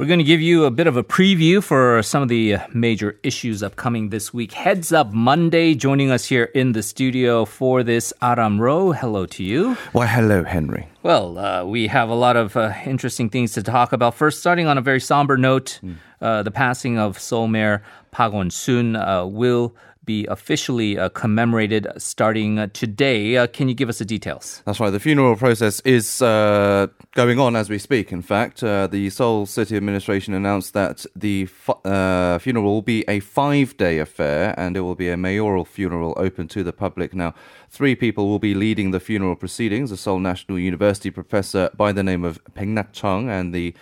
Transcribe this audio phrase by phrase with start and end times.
[0.00, 3.18] We're going to give you a bit of a preview for some of the major
[3.22, 4.52] issues upcoming this week.
[4.52, 8.92] Heads Up Monday, joining us here in the studio for this, Aram Ro.
[8.92, 9.74] Hello to you.
[9.92, 10.88] Why, hello, Henry.
[11.02, 14.14] Well, uh, we have a lot of uh, interesting things to talk about.
[14.14, 15.96] First, starting on a very somber note, mm.
[16.22, 19.74] uh, the passing of Seoul Mayor Park Won-soon uh, will
[20.10, 23.36] be officially uh, commemorated starting uh, today.
[23.36, 24.62] Uh, can you give us the details?
[24.66, 24.90] That's right.
[24.90, 28.06] The funeral process is uh, going on as we speak.
[28.18, 33.04] In fact, uh, the Seoul City Administration announced that the fu- uh, funeral will be
[33.16, 37.14] a five day affair and it will be a mayoral funeral open to the public.
[37.14, 37.34] Now,
[37.70, 42.02] three people will be leading the funeral proceedings a Seoul National University professor by the
[42.02, 43.74] name of Paik Nak Chung and the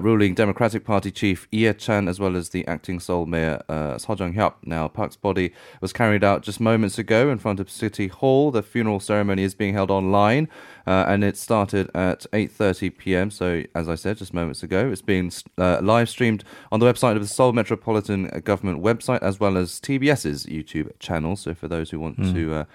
[0.00, 4.18] ruling Democratic Party chief Lee Hae-chan, as well as the acting Seoul Mayor uh, Seo
[4.18, 4.54] Jung Hyup.
[4.64, 8.50] Now, Park's body was carried out just moments ago in front of City Hall.
[8.50, 10.48] The funeral ceremony is being held online,
[10.86, 13.30] uh, and it started at 8:30 p.m.
[13.30, 17.14] So, as I said just moments ago, it's being uh, live streamed on the website
[17.14, 21.36] of the Seoul Metropolitan Government website as well as TBS's YouTube channel.
[21.36, 22.32] So, for those who want mm.
[22.34, 22.66] to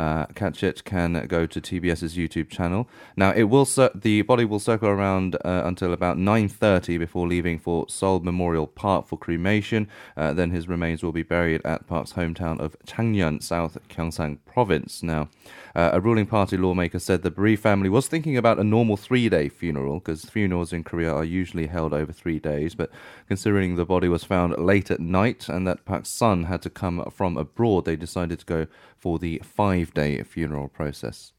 [0.00, 2.88] uh, catch it can go to TBS's YouTube channel.
[3.16, 7.58] Now, it will cir- the body will circle around uh, until about 9:30 before leaving
[7.58, 9.88] for Seoul Memorial Park for cremation.
[10.16, 15.02] Uh, then his remains will be buried at Park's hometown of Changnyeong, South Gyeongsang Province.
[15.02, 15.28] Now,
[15.74, 19.50] uh, a ruling party lawmaker said the bereaved family was thinking about a normal three-day
[19.50, 22.74] funeral because funerals in Korea are usually held over three days.
[22.74, 22.90] But
[23.28, 27.04] considering the body was found late at night and that Park's son had to come
[27.10, 31.32] from abroad, they decided to go for the five day funeral process.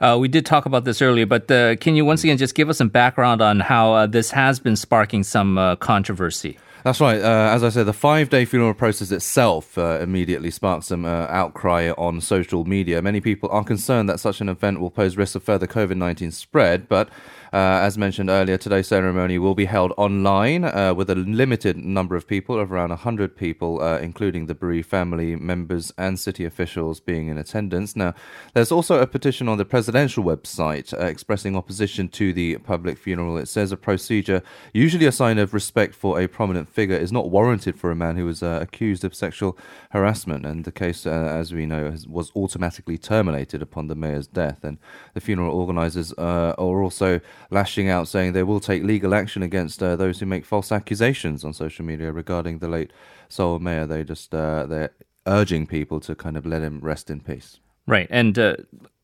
[0.00, 2.68] Uh, we did talk about this earlier, but uh, can you once again just give
[2.68, 6.58] us some background on how uh, this has been sparking some uh, controversy?
[6.84, 7.20] That's right.
[7.20, 11.90] Uh, as I said, the five day funeral process itself uh, immediately sparked some outcry
[11.98, 13.02] on social media.
[13.02, 16.30] Many people are concerned that such an event will pose risks of further COVID 19
[16.30, 17.08] spread, but
[17.56, 22.26] as mentioned earlier, today's ceremony will be held online uh, with a limited number of
[22.26, 27.28] people, of around 100 people, uh, including the bereaved family members and city officials being
[27.28, 27.96] in attendance.
[27.96, 28.14] Now,
[28.54, 33.38] there's also a petition on the presidential website uh, expressing opposition to the public funeral.
[33.38, 34.42] It says a procedure,
[34.72, 38.16] usually a sign of respect for a prominent figure, is not warranted for a man
[38.16, 39.56] who was uh, accused of sexual
[39.90, 40.44] harassment.
[40.44, 44.64] And the case, uh, as we know, has, was automatically terminated upon the mayor's death.
[44.64, 44.78] And
[45.14, 47.20] the funeral organizers are also
[47.50, 51.44] lashing out, saying they will take legal action against uh, those who make false accusations
[51.44, 52.92] on social media regarding the late
[53.28, 53.86] Seoul mayor.
[53.86, 54.90] They just uh, they're
[55.26, 57.60] urging people to kind of let him rest in peace.
[57.86, 58.56] Right, and uh,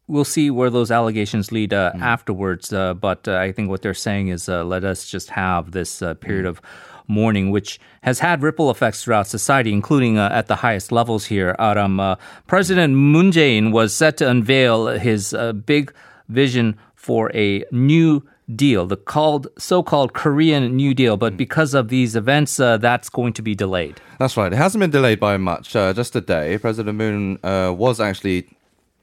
[0.06, 2.00] we'll see where those allegations lead uh, mm.
[2.00, 2.73] afterwards.
[2.73, 6.44] Uh, but uh, I think what they're saying is let us just have this period
[6.44, 6.49] mm.
[6.49, 6.61] of
[7.06, 11.55] mourning, which has had ripple effects throughout society, including uh, at the highest levels here.
[11.59, 15.93] Aram, uh, President Moon Jae-in was set to unveil his uh, big
[16.28, 18.22] vision for a new
[18.65, 23.34] deal, the called so-called Korean New Deal, but because of these events, uh, that's going
[23.34, 24.00] to be delayed.
[24.19, 24.53] That's right.
[24.53, 26.59] It hasn't been delayed by much, uh, just a day.
[26.59, 28.47] President Moon uh, was actually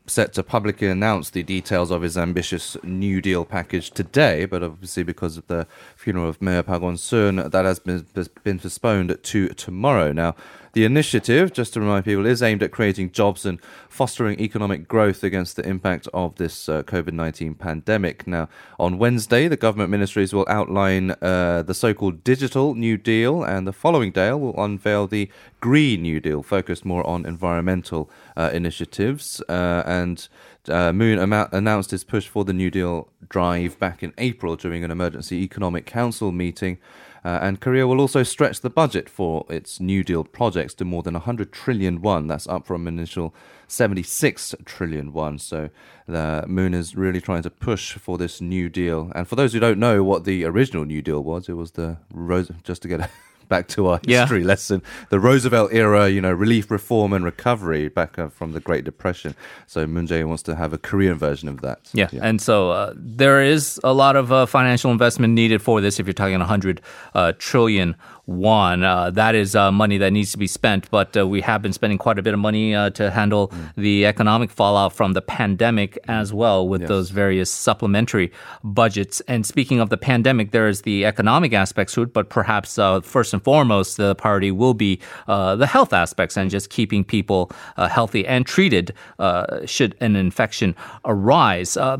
[0.07, 5.03] set to publicly announce the details of his ambitious New Deal package today, but obviously
[5.03, 8.05] because of the funeral of Mayor Park Won-soon, that has been,
[8.43, 10.11] been postponed to tomorrow.
[10.11, 10.35] Now,
[10.73, 13.59] the initiative, just to remind people, is aimed at creating jobs and
[13.89, 18.25] fostering economic growth against the impact of this uh, COVID 19 pandemic.
[18.25, 18.47] Now,
[18.79, 23.67] on Wednesday, the government ministries will outline uh, the so called Digital New Deal, and
[23.67, 29.41] the following day will unveil the Green New Deal, focused more on environmental uh, initiatives.
[29.49, 30.27] Uh, and
[30.67, 34.83] uh, Moon am- announced his push for the New Deal drive back in April during
[34.83, 36.77] an emergency economic council meeting.
[37.23, 41.03] Uh, and Korea will also stretch the budget for its New Deal projects to more
[41.03, 42.27] than 100 trillion won.
[42.27, 43.35] That's up from an initial
[43.67, 45.37] 76 trillion won.
[45.37, 45.69] So
[46.07, 49.11] the Moon is really trying to push for this New Deal.
[49.13, 51.97] And for those who don't know what the original New Deal was, it was the
[52.11, 53.09] rose just to get a
[53.51, 54.47] back to our history yeah.
[54.47, 54.81] lesson.
[55.09, 59.35] The Roosevelt era, you know, relief, reform, and recovery back uh, from the Great Depression.
[59.67, 61.89] So Moon Jae wants to have a Korean version of that.
[61.93, 62.21] Yeah, yeah.
[62.23, 65.99] and so uh, there is a lot of uh, financial investment needed for this.
[65.99, 66.81] If you're talking 100
[67.13, 67.95] uh, trillion
[68.27, 68.83] won.
[68.83, 71.97] Uh, that is uh, money that needs to be spent, but we have been spending
[71.97, 73.73] quite a bit of money to handle mm.
[73.75, 76.87] the economic fallout from the pandemic as well with yes.
[76.87, 78.31] those various supplementary
[78.63, 79.21] budgets.
[79.27, 83.01] And speaking of the pandemic, there is the economic aspects to it, but perhaps uh,
[83.01, 87.51] first and foremost, the priority will be uh, the health aspects and just keeping people
[87.77, 91.97] uh, healthy and treated uh, should an infection arise uh,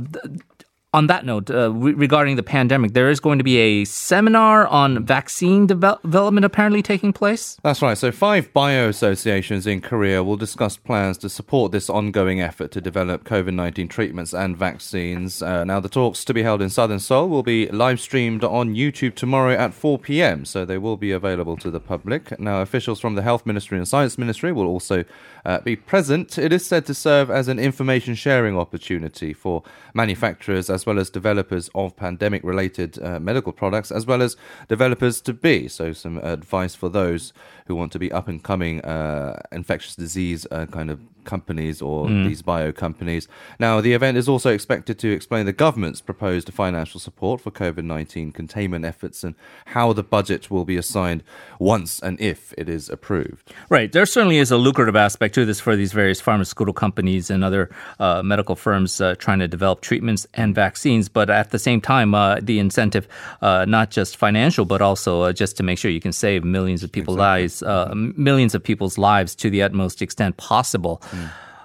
[0.94, 4.68] on that note, uh, re- regarding the pandemic, there is going to be a seminar
[4.68, 7.58] on vaccine devel- development apparently taking place.
[7.64, 7.98] That's right.
[7.98, 12.82] So, five bio associations in Korea will discuss plans to support this ongoing effort to
[12.82, 15.42] develop COVID 19 treatments and vaccines.
[15.42, 18.76] Uh, now, the talks to be held in southern Seoul will be live streamed on
[18.76, 22.38] YouTube tomorrow at 4 p.m., so they will be available to the public.
[22.38, 25.06] Now, officials from the Health Ministry and Science Ministry will also
[25.46, 26.38] uh, be present.
[26.38, 31.10] It is said to serve as an information sharing opportunity for manufacturers as well as
[31.10, 34.36] developers of pandemic related uh, medical products, as well as
[34.68, 35.68] developers to be.
[35.68, 37.34] So, some advice for those
[37.68, 42.08] who want to be up and coming uh, infectious disease uh, kind of companies or
[42.08, 43.28] these bio companies.
[43.60, 47.84] Now, the event is also expected to explain the government's proposed financial support for COVID
[47.84, 49.36] 19 containment efforts and
[49.68, 51.24] how the budget will be assigned
[51.60, 53.54] once and if it is approved.
[53.70, 53.92] Right.
[53.92, 57.70] There certainly is a lucrative aspect to this for these various pharmaceutical companies and other
[58.00, 61.10] uh, medical firms uh, trying to develop treatments and vaccines.
[61.10, 63.08] But at the same time, uh, the incentive,
[63.42, 66.84] uh, not just financial, but also uh, just to make sure you can save millions
[66.84, 71.02] of people's lives, uh, millions of people's lives to the utmost extent possible.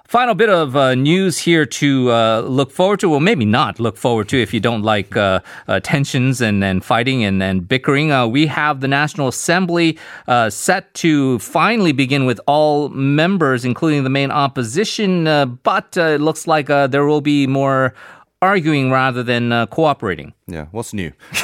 [0.07, 3.09] Final bit of uh, news here to uh, look forward to.
[3.09, 6.81] Well, maybe not look forward to if you don't like uh, uh, tensions and, and
[6.81, 8.13] fighting and, and bickering.
[8.13, 9.99] Uh, we have the National Assembly
[10.29, 15.25] uh, set to finally begin with all members, including the main opposition,
[15.63, 17.93] but it looks like there will be more
[18.41, 20.33] arguing rather than uh, cooperating.
[20.47, 21.11] Yeah, what's new?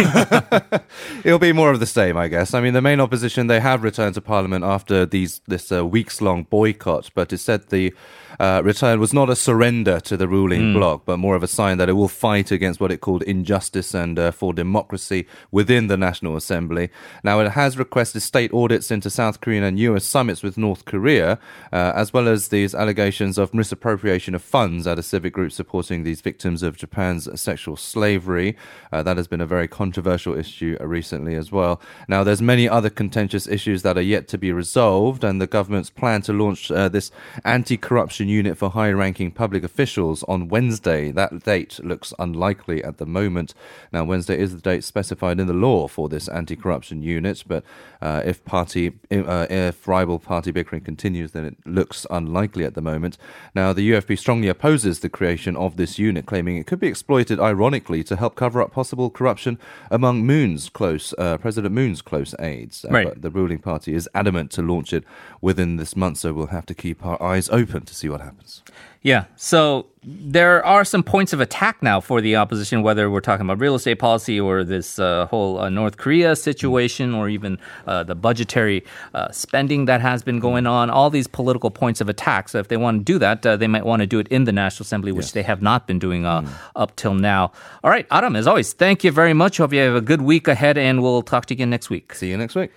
[1.24, 2.54] It'll be more of the same, I guess.
[2.54, 6.22] I mean, the main opposition they have returned to parliament after these this uh, weeks
[6.22, 7.94] long boycott, but it said the
[8.40, 11.78] uh, return was not a surrender to the ruling bloc, but more of a sign
[11.78, 15.98] that it will fight against what it called injustice and uh, for democracy within the
[15.98, 16.90] National Assembly.
[17.24, 21.40] Now, it has requested state audits into South Korean and US summits with North Korea,
[21.72, 26.04] uh, as well as these allegations of misappropriation of funds at a civic group supporting
[26.04, 28.58] these victims of Japan's sexual slavery.
[28.92, 31.80] Uh, that has been a very controversial issue uh, recently as well.
[32.10, 35.90] Now, there's many other contentious issues that are yet to be resolved, and the government's
[35.90, 37.10] plan to launch uh, this
[37.46, 41.10] anti-corruption unit for high-ranking public officials on Wednesday.
[41.10, 43.54] That date looks unlikely at the moment.
[43.94, 47.64] Now, Wednesday is the date specified in the law for this anti-corruption unit, but
[48.02, 52.82] uh, if party, uh, if rival party bickering continues, then it looks unlikely at the
[52.82, 53.18] moment.
[53.56, 57.40] Now, the UFP strongly opposes the creation of this unit, claiming it could be exploited
[57.40, 59.60] ironically to help cover up possible corruption
[59.92, 62.86] among Moon's close, uh, President Moon's close aides.
[62.86, 63.08] Uh, Right.
[63.08, 65.04] But the ruling party is adamant to launch it
[65.42, 68.62] within this month, so we'll have to keep our eyes open to see what happens.
[69.02, 69.26] Yeah.
[69.36, 73.60] So there are some points of attack now for the opposition, whether we're talking about
[73.60, 77.58] real estate policy or this uh, whole uh, North Korea situation or even
[77.88, 78.84] uh, the budgetary
[79.14, 80.90] uh, spending that has been going on.
[80.90, 82.50] All these political points of attack.
[82.50, 84.44] So if they want to do that, uh, they might want to do it in
[84.44, 86.46] the National Assembly, which they have not been doing uh,
[86.76, 87.54] up till now.
[87.84, 89.58] All right, Aram, as always, thank you very much.
[89.58, 92.14] Hope you have a good week ahead, and we'll talk to you again next week.
[92.14, 92.72] See you next week.